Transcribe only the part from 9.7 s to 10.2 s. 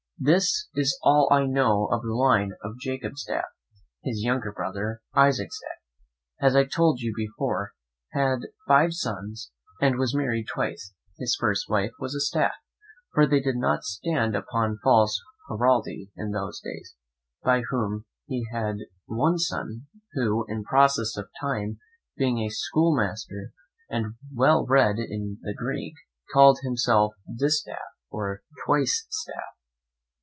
and was